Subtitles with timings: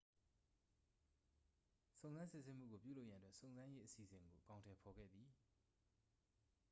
[1.99, 5.29] စုံစမ်းစစ်ဆေးမှုကို ပြုလုပ်ရန်အတွက် စုံစမ်းရေးအစီအစဉ်ကို အကောင်အထည်ဖော်ခဲ့သည်